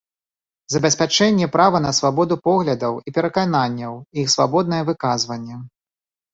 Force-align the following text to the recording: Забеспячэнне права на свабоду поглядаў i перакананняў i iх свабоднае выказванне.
Забеспячэнне 0.75 1.47
права 1.57 1.81
на 1.83 1.91
свабоду 1.99 2.39
поглядаў 2.49 2.97
i 3.07 3.15
перакананняў 3.19 3.93
i 4.03 4.17
iх 4.25 4.35
свабоднае 4.39 4.83
выказванне. 4.93 5.55